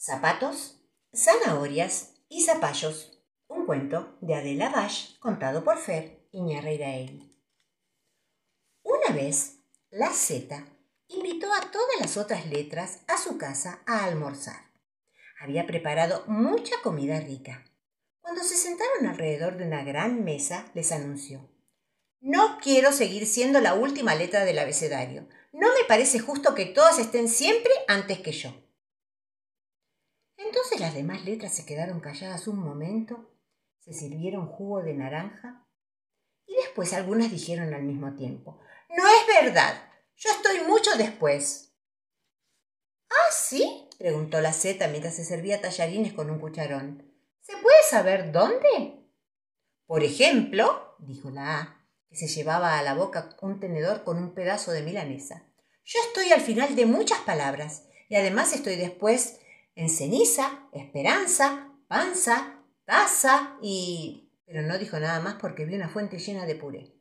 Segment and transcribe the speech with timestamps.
[0.00, 0.80] zapatos,
[1.14, 3.22] zanahorias y zapallos.
[3.48, 7.38] Un cuento de Adela Bash contado por Fer Iñarreiraegui.
[8.82, 9.58] Una vez,
[9.90, 10.64] la Z
[11.08, 14.72] invitó a todas las otras letras a su casa a almorzar.
[15.38, 17.66] Había preparado mucha comida rica.
[18.22, 21.46] Cuando se sentaron alrededor de una gran mesa, les anunció.
[22.20, 25.28] No quiero seguir siendo la última letra del abecedario.
[25.52, 28.69] No me parece justo que todas estén siempre antes que yo.
[30.44, 33.30] Entonces las demás letras se quedaron calladas un momento,
[33.78, 35.66] se sirvieron jugo de naranja
[36.46, 39.74] y después algunas dijeron al mismo tiempo, No es verdad,
[40.16, 41.74] yo estoy mucho después.
[43.10, 43.88] ¿Ah, sí?
[43.98, 47.12] preguntó la Z mientras se servía tallarines con un cucharón.
[47.42, 49.06] ¿Se puede saber dónde?
[49.86, 54.34] Por ejemplo, dijo la A, que se llevaba a la boca un tenedor con un
[54.34, 55.44] pedazo de milanesa.
[55.84, 59.40] Yo estoy al final de muchas palabras y además estoy después
[59.74, 64.26] en ceniza, esperanza, panza, taza y...
[64.44, 66.92] Pero no dijo nada más porque vio una fuente llena de puré.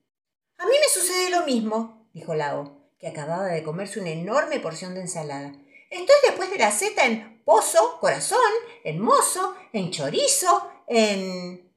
[0.58, 4.94] A mí me sucede lo mismo, dijo Lao, que acababa de comerse una enorme porción
[4.94, 5.54] de ensalada.
[5.90, 8.40] Estoy después de la Z en pozo, corazón,
[8.84, 11.74] en mozo, en chorizo, en...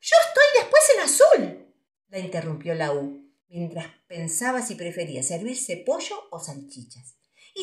[0.00, 1.74] Yo estoy después en azul,
[2.08, 7.16] la interrumpió la U, mientras pensaba si prefería servirse pollo o salchichas.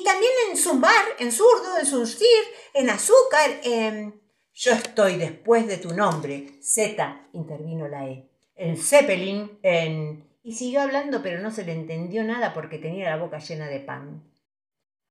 [0.08, 2.42] También en zumbar, en zurdo, en surcir,
[2.74, 4.22] en azúcar, en...
[4.54, 8.32] Yo estoy después de tu nombre, Z, intervino la E.
[8.56, 10.40] En Zeppelin, en...
[10.44, 13.82] Y siguió hablando, pero no se le entendió nada porque tenía la boca llena de
[13.82, 14.32] pan.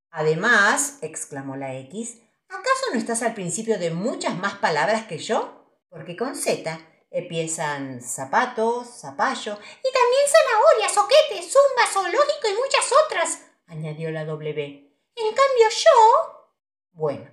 [0.08, 5.78] Además, exclamó la X, ¿acaso no estás al principio de muchas más palabras que yo?
[5.90, 6.80] Porque con Z
[7.10, 14.85] empiezan zapatos, zapallo y también zanahoria, soquete, zumba, zoológico y muchas otras añadió la W.
[15.16, 16.52] En cambio yo.
[16.92, 17.30] Bueno,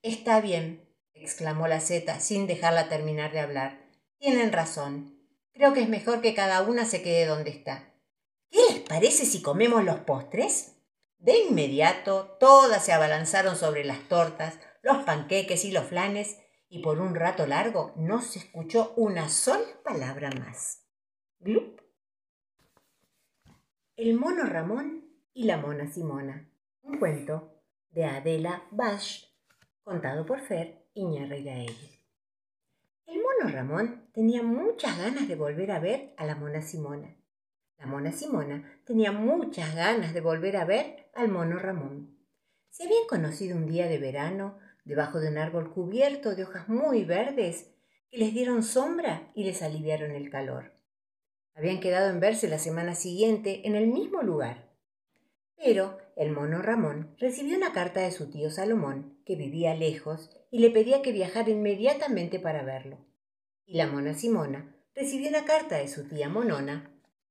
[0.00, 3.86] está bien, exclamó la Z sin dejarla terminar de hablar.
[4.18, 5.18] Tienen razón.
[5.52, 7.92] Creo que es mejor que cada una se quede donde está.
[8.50, 10.76] ¿Qué les parece si comemos los postres?
[11.18, 16.38] De inmediato todas se abalanzaron sobre las tortas, los panqueques y los flanes,
[16.68, 20.86] y por un rato largo no se escuchó una sola palabra más.
[21.40, 21.80] ¡Glup!
[23.96, 26.51] El mono Ramón y la mona Simona.
[26.82, 29.24] Un cuento de Adela Bash,
[29.82, 31.90] contado por Fer Iñarreiraegui.
[33.06, 37.16] El mono Ramón tenía muchas ganas de volver a ver a la mona Simona.
[37.78, 42.18] La mona Simona tenía muchas ganas de volver a ver al mono Ramón.
[42.70, 47.04] Se habían conocido un día de verano debajo de un árbol cubierto de hojas muy
[47.04, 47.72] verdes
[48.10, 50.72] que les dieron sombra y les aliviaron el calor.
[51.54, 54.71] Habían quedado en verse la semana siguiente en el mismo lugar.
[55.64, 60.58] Pero el mono Ramón recibió una carta de su tío Salomón, que vivía lejos, y
[60.58, 62.98] le pedía que viajara inmediatamente para verlo.
[63.64, 66.90] Y la mona Simona recibió una carta de su tía Monona,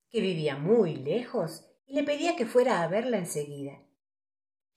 [0.10, 3.82] que vivía muy lejos, y le pedía que fuera a verla enseguida.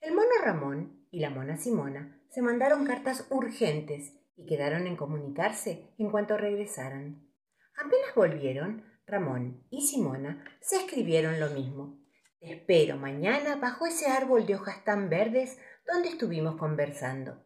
[0.01, 5.95] El mono Ramón y la mona Simona se mandaron cartas urgentes y quedaron en comunicarse
[5.97, 7.31] en cuanto regresaran.
[7.77, 12.04] Apenas volvieron, Ramón y Simona se escribieron lo mismo
[12.44, 17.43] espero mañana bajo ese árbol de hojas tan verdes donde estuvimos conversando.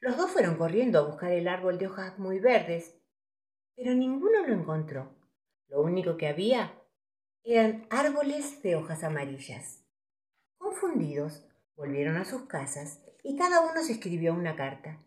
[0.00, 2.94] Los dos fueron corriendo a buscar el árbol de hojas muy verdes,
[3.74, 5.14] pero ninguno lo encontró.
[5.68, 6.80] Lo único que había
[7.44, 9.84] eran árboles de hojas amarillas.
[10.58, 11.44] Confundidos,
[11.76, 15.02] volvieron a sus casas y cada uno se escribió una carta.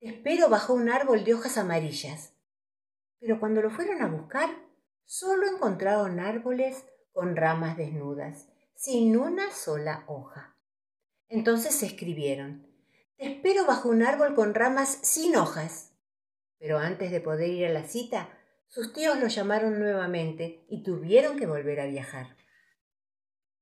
[0.00, 2.34] Espero bajo un árbol de hojas amarillas.
[3.18, 4.50] Pero cuando lo fueron a buscar,
[5.04, 6.84] solo encontraron árboles
[7.16, 10.54] con ramas desnudas, sin una sola hoja.
[11.30, 12.66] Entonces escribieron,
[13.16, 15.94] Te espero bajo un árbol con ramas sin hojas.
[16.58, 18.28] Pero antes de poder ir a la cita,
[18.66, 22.36] sus tíos lo llamaron nuevamente y tuvieron que volver a viajar.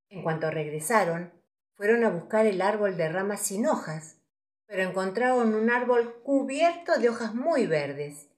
[0.08, 1.32] En cuanto regresaron,
[1.76, 4.16] fueron a buscar el árbol de ramas sin hojas,
[4.66, 8.30] pero encontraron un árbol cubierto de hojas muy verdes.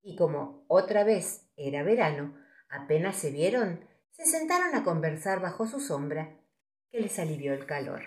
[0.00, 2.34] Y como otra vez era verano,
[2.70, 6.38] apenas se vieron, se sentaron a conversar bajo su sombra,
[6.90, 8.02] que les alivió el calor.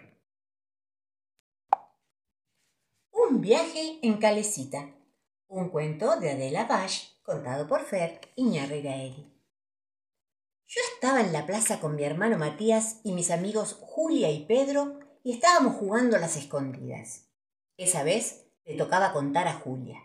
[3.12, 4.94] Un viaje en Calecita.
[5.48, 9.32] Un cuento de Adela Bash, contado por Fer Iñarreiraegui.
[10.68, 15.00] Yo estaba en la plaza con mi hermano Matías y mis amigos Julia y Pedro
[15.24, 17.30] y estábamos jugando a las escondidas.
[17.78, 20.00] Esa vez le tocaba contar a Julia.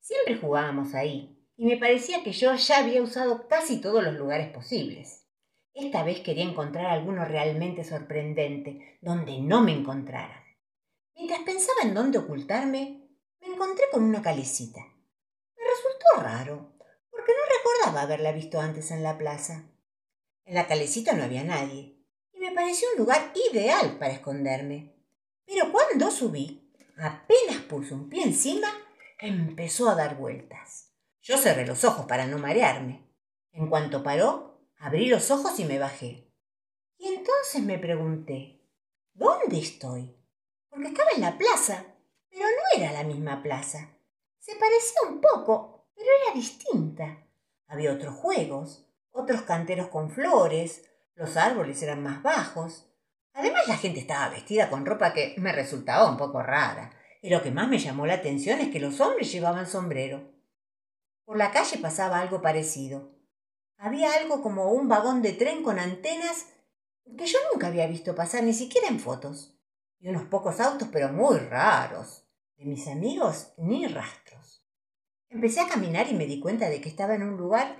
[0.00, 4.52] Siempre jugábamos ahí, y me parecía que yo ya había usado casi todos los lugares
[4.52, 5.24] posibles.
[5.72, 10.42] Esta vez quería encontrar alguno realmente sorprendente, donde no me encontraran.
[11.14, 13.08] Mientras pensaba en dónde ocultarme,
[13.40, 14.80] me encontré con una calecita.
[14.80, 16.72] Me resultó raro,
[17.10, 19.64] porque no recordaba haberla visto antes en la plaza.
[20.44, 24.94] En la calecita no había nadie, y me pareció un lugar ideal para esconderme.
[25.46, 28.68] Pero cuando subí, apenas puse un pie encima,
[29.18, 30.85] empezó a dar vueltas.
[31.26, 33.04] Yo cerré los ojos para no marearme.
[33.50, 36.30] En cuanto paró, abrí los ojos y me bajé.
[36.98, 38.62] Y entonces me pregunté,
[39.12, 40.16] ¿dónde estoy?
[40.70, 41.84] Porque estaba en la plaza,
[42.30, 43.98] pero no era la misma plaza.
[44.38, 47.26] Se parecía un poco, pero era distinta.
[47.66, 52.88] Había otros juegos, otros canteros con flores, los árboles eran más bajos.
[53.32, 56.92] Además la gente estaba vestida con ropa que me resultaba un poco rara.
[57.20, 60.35] Y lo que más me llamó la atención es que los hombres llevaban sombrero.
[61.26, 63.10] Por la calle pasaba algo parecido.
[63.78, 66.46] Había algo como un vagón de tren con antenas
[67.18, 69.58] que yo nunca había visto pasar ni siquiera en fotos.
[69.98, 72.22] Y unos pocos autos, pero muy raros.
[72.56, 74.64] De mis amigos, ni rastros.
[75.28, 77.76] Empecé a caminar y me di cuenta de que estaba en un lugar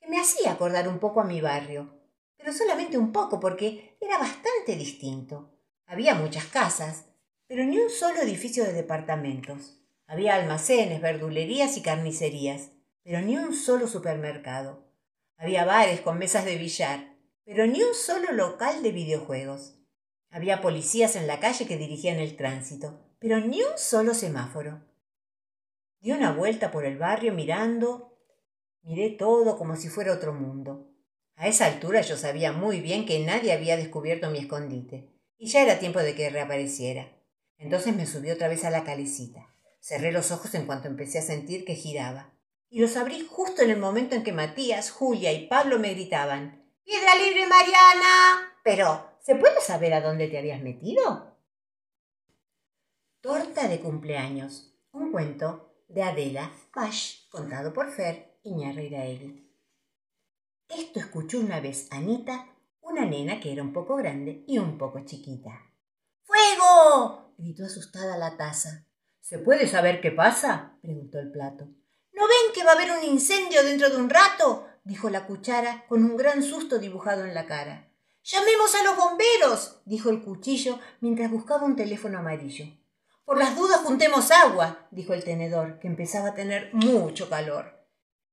[0.00, 1.94] que me hacía acordar un poco a mi barrio,
[2.36, 5.54] pero solamente un poco porque era bastante distinto.
[5.86, 7.04] Había muchas casas,
[7.46, 9.80] pero ni un solo edificio de departamentos.
[10.06, 12.72] Había almacenes, verdulerías y carnicerías,
[13.02, 14.88] pero ni un solo supermercado.
[15.36, 17.14] Había bares con mesas de billar,
[17.44, 19.78] pero ni un solo local de videojuegos.
[20.30, 24.84] Había policías en la calle que dirigían el tránsito, pero ni un solo semáforo.
[26.00, 28.18] Di una vuelta por el barrio mirando,
[28.82, 30.92] miré todo como si fuera otro mundo.
[31.36, 35.08] A esa altura yo sabía muy bien que nadie había descubierto mi escondite,
[35.38, 37.16] y ya era tiempo de que reapareciera.
[37.58, 39.54] Entonces me subí otra vez a la calecita.
[39.80, 42.37] Cerré los ojos en cuanto empecé a sentir que giraba
[42.70, 46.58] y los abrí justo en el momento en que Matías, Julia y Pablo me gritaban
[46.84, 48.54] ¡Piedra libre, Mariana!
[48.64, 51.36] Pero, ¿se puede saber a dónde te habías metido?
[53.20, 54.74] Torta de cumpleaños.
[54.92, 59.52] Un cuento de Adela Pash, contado por Fer Iñarreiraegui.
[60.68, 62.46] Esto escuchó una vez Anita,
[62.80, 65.52] una nena que era un poco grande y un poco chiquita.
[66.22, 67.34] ¡Fuego!
[67.36, 68.86] gritó asustada la taza.
[69.20, 70.78] ¿Se puede saber qué pasa?
[70.80, 71.68] preguntó el plato.
[72.18, 74.66] ¿No ven que va a haber un incendio dentro de un rato?
[74.82, 77.92] dijo la cuchara, con un gran susto dibujado en la cara.
[78.24, 82.64] Llamemos a los bomberos, dijo el cuchillo mientras buscaba un teléfono amarillo.
[83.24, 87.86] Por las dudas juntemos agua, dijo el tenedor, que empezaba a tener mucho calor.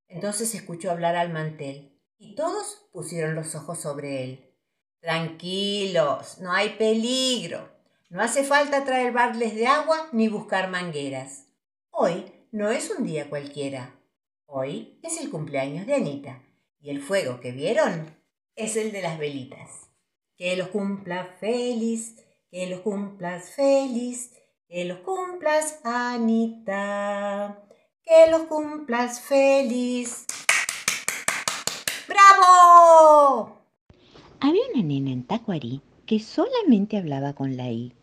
[0.08, 4.52] Entonces escuchó hablar al mantel, y todos pusieron los ojos sobre él.
[5.00, 7.70] Tranquilos, no hay peligro.
[8.10, 11.50] No hace falta traer barles de agua ni buscar mangueras.
[11.92, 14.00] Hoy no es un día cualquiera.
[14.46, 16.42] Hoy es el cumpleaños de Anita
[16.80, 18.16] y el fuego que vieron
[18.56, 19.90] es el de las velitas.
[20.38, 22.16] Que los cumpla feliz,
[22.50, 24.32] que los cumplas feliz,
[24.70, 27.62] que los cumplas Anita,
[28.02, 30.26] que los cumplas feliz.
[32.08, 33.60] ¡Bravo!
[34.40, 37.94] Había una nena en Tacuarí que solamente hablaba con la I.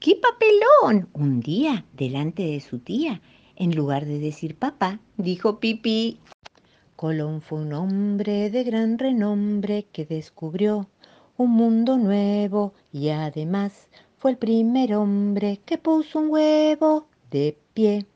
[0.00, 1.10] ¡Qué papelón!
[1.12, 3.22] Un día, delante de su tía,
[3.60, 6.18] en lugar de decir papá, dijo pipí.
[6.96, 10.88] Colón fue un hombre de gran renombre que descubrió
[11.36, 18.06] un mundo nuevo y además fue el primer hombre que puso un huevo de pie.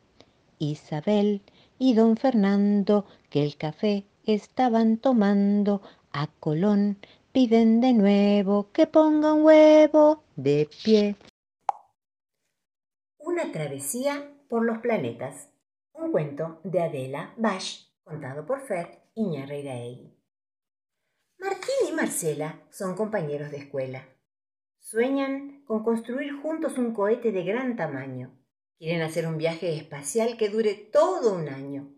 [0.59, 1.43] Isabel
[1.79, 6.97] y don Fernando, que el café estaban tomando, a Colón
[7.33, 11.17] piden de nuevo que ponga un huevo de pie.
[13.19, 15.51] Una travesía por los planetas.
[15.93, 20.15] Un cuento de Adela Bash, contado por Fer Iñarreiraegui.
[21.39, 24.09] Martín y Marcela son compañeros de escuela.
[24.79, 28.39] Sueñan con construir juntos un cohete de gran tamaño.
[28.79, 31.95] Quieren hacer un viaje espacial que dure todo un año.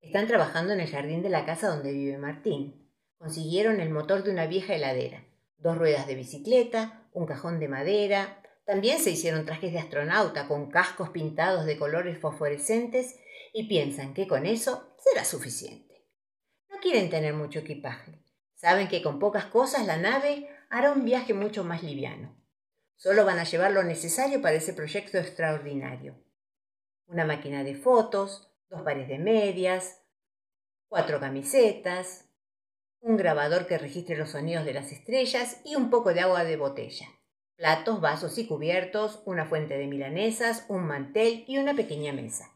[0.00, 2.90] Están trabajando en el jardín de la casa donde vive Martín.
[3.18, 5.24] Consiguieron el motor de una vieja heladera,
[5.58, 10.68] dos ruedas de bicicleta, un cajón de madera, también se hicieron trajes de astronauta con
[10.68, 13.16] cascos pintados de colores fosforescentes
[13.52, 16.04] y piensan que con eso será suficiente.
[16.68, 18.20] No quieren tener mucho equipaje.
[18.56, 22.36] Saben que con pocas cosas la nave hará un viaje mucho más liviano.
[22.96, 26.20] Solo van a llevar lo necesario para ese proyecto extraordinario.
[27.06, 30.02] Una máquina de fotos, dos pares de medias,
[30.88, 32.28] cuatro camisetas,
[32.98, 36.56] un grabador que registre los sonidos de las estrellas y un poco de agua de
[36.56, 37.15] botella
[37.56, 42.52] platos, vasos y cubiertos, una fuente de milanesas, un mantel y una pequeña mesa.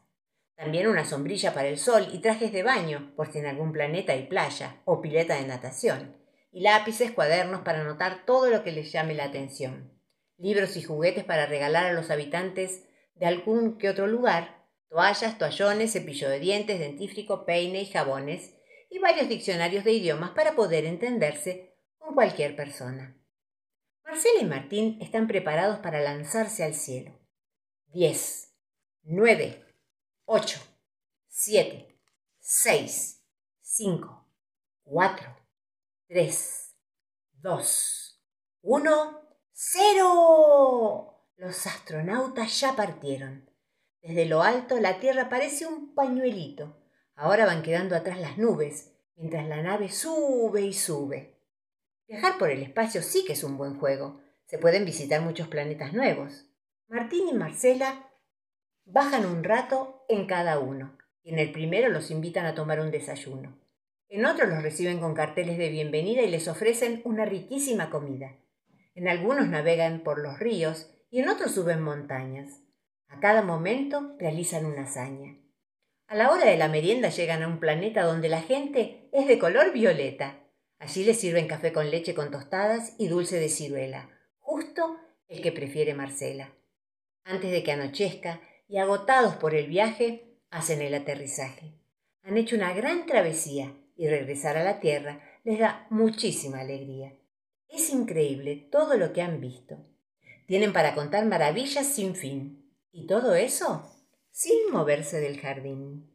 [0.55, 4.13] También una sombrilla para el sol y trajes de baño, por si en algún planeta
[4.13, 6.15] hay playa o pileta de natación,
[6.51, 9.91] y lápices, cuadernos para anotar todo lo que les llame la atención.
[10.37, 15.93] libros y juguetes para regalar a los habitantes de algún que otro lugar, toallas, toallones,
[15.93, 18.55] cepillo de dientes, dentífrico, peine y jabones,
[18.89, 23.20] y varios diccionarios de idiomas para poder entenderse con cualquier persona.
[24.11, 27.17] Marcela y Martín están preparados para lanzarse al cielo.
[27.93, 28.53] Diez,
[29.03, 29.65] nueve,
[30.25, 30.59] ocho,
[31.29, 31.97] siete,
[32.37, 33.23] seis,
[33.61, 34.29] cinco,
[34.83, 35.33] cuatro,
[36.09, 36.75] tres,
[37.31, 38.21] dos,
[38.61, 39.21] uno,
[39.53, 41.25] cero.
[41.37, 43.49] Los astronautas ya partieron.
[44.01, 46.83] Desde lo alto la Tierra parece un pañuelito.
[47.15, 51.30] Ahora van quedando atrás las nubes, mientras la nave sube y sube.
[52.11, 54.19] Viajar por el espacio sí que es un buen juego.
[54.45, 56.45] Se pueden visitar muchos planetas nuevos.
[56.89, 58.11] Martín y Marcela
[58.83, 62.91] bajan un rato en cada uno, y en el primero los invitan a tomar un
[62.91, 63.57] desayuno.
[64.09, 68.35] En otro los reciben con carteles de bienvenida y les ofrecen una riquísima comida.
[68.93, 72.61] En algunos navegan por los ríos y en otros suben montañas.
[73.07, 75.37] A cada momento realizan una hazaña.
[76.07, 79.39] A la hora de la merienda llegan a un planeta donde la gente es de
[79.39, 80.40] color violeta
[80.81, 84.09] Allí le sirven café con leche con tostadas y dulce de ciruela,
[84.39, 84.97] justo
[85.27, 86.55] el que prefiere Marcela.
[87.23, 91.75] Antes de que anochezca y agotados por el viaje, hacen el aterrizaje.
[92.23, 97.13] Han hecho una gran travesía y regresar a la Tierra les da muchísima alegría.
[97.69, 99.77] Es increíble todo lo que han visto.
[100.47, 102.73] Tienen para contar maravillas sin fin.
[102.91, 103.87] Y todo eso
[104.31, 106.10] sin moverse del jardín.